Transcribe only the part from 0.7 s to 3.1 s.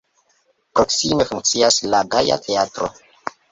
Proksime funkcias la Gaja Teatro.